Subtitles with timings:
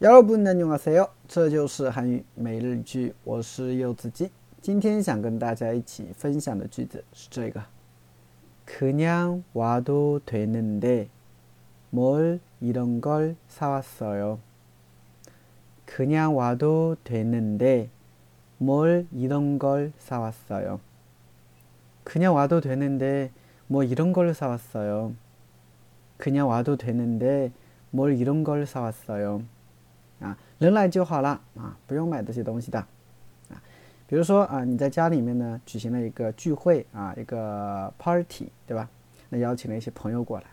[0.00, 1.08] 여러분 안녕하세요.
[1.26, 7.64] 这就是韩语每日句我是柚子鸡今天想跟大家一起分享的句子是这个
[8.64, 11.08] 그냥 와도 되는데
[11.90, 14.40] 뭘 이런 걸 사왔어요.
[15.86, 17.88] 그냥 와도 되는데
[18.58, 20.80] 뭘 이런 걸 사왔어요.
[22.02, 23.30] 그냥 와도 되는데
[23.66, 25.14] 뭐 이런 걸 사왔어요.
[26.16, 27.52] 그냥 와도 되는데
[27.90, 29.42] 뭘 이런 걸 사왔어요.
[30.20, 32.78] 啊，人来就好了啊，不用买这些东西的
[33.48, 33.60] 啊。
[34.06, 38.88] 比如说啊，你在家里面呢举行了一个聚会啊，一个 party，对吧？
[39.28, 40.44] 那邀请了一些朋友过来，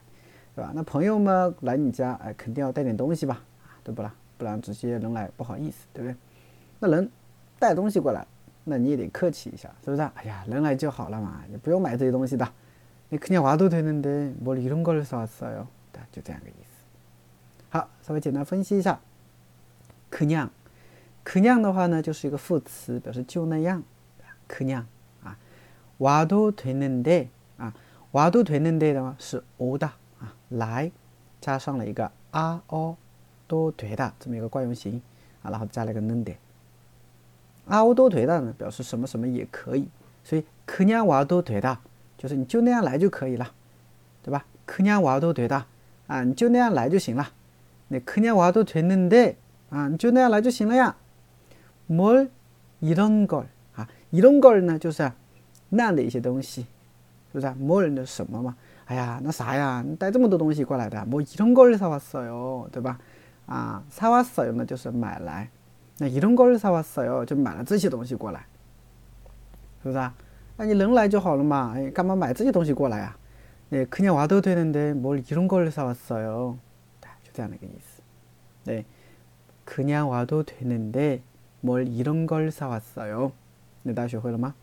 [0.55, 0.71] 对吧？
[0.73, 3.41] 那朋友们来你家，哎，肯定要带点东西吧，
[3.83, 4.13] 对不啦？
[4.37, 6.15] 不然直接人来不好意思，对不对？
[6.79, 7.09] 那人
[7.59, 8.25] 带东西过来，
[8.63, 10.01] 那你也得客气一下，是不是？
[10.15, 12.47] 哎呀，人来就好了嘛，你不用买这些东西的。
[13.09, 15.67] 你그냥와도되는데뭘이런걸사왔어 요？
[15.91, 16.85] 对，就这样个意思。
[17.69, 18.99] 好，稍微简单分析一下。
[20.08, 20.50] 可酿，
[21.24, 23.82] 可酿的话呢，就是一个副词，表示就那样。
[24.48, 24.86] 可酿
[25.24, 25.36] 啊，
[25.98, 27.74] 瓦都推嫩的啊，
[28.12, 29.86] 瓦都推嫩的的话是欧的
[30.20, 30.90] 啊，来
[31.40, 32.96] 加上了一个啊哦
[33.48, 35.02] 都推的这么一个惯用型
[35.42, 36.32] 啊，然后加了一个嫩的。
[37.66, 39.88] 啊哦都推的呢，表示什么什么也可以，
[40.22, 41.76] 所以可酿瓦都推的，
[42.16, 43.52] 就是你就那样来就可以了，
[44.22, 44.46] 对吧？
[44.64, 45.64] 可酿瓦都推的
[46.06, 47.32] 啊，你就那样来就行了。
[47.88, 49.34] 那可酿瓦都推嫩的。
[49.69, 50.95] 啊，你就那样来就行了呀。
[51.89, 55.11] 뭘이런걸啊，이런걸呢就是
[55.69, 56.65] 那样的一些东西，
[57.31, 57.47] 是不是？
[57.47, 58.55] 뭘的什么嘛？
[58.85, 59.83] 哎呀，那啥呀？
[59.85, 62.99] 你带这么多东西过来的，뭐이런걸사왔어 요， 对吧？
[63.45, 65.49] 啊，사왔어요呢就是买来，
[65.97, 68.45] 那이런걸사왔어 요， 就买了这些东西过来，
[69.83, 70.11] 是不是？
[70.57, 73.17] 那你人来就好了嘛，哎，干嘛买这些东西过来啊？
[73.69, 76.55] 네그냥와도되는데뭘이런걸사왔어 요，
[76.99, 78.01] 对，就这样的一个意思，
[78.63, 78.85] 对。
[79.65, 81.21] 그냥 와도 되는데
[81.61, 83.31] 뭘 이런 걸 사왔어요.
[83.83, 84.53] 네, 다学会了吗？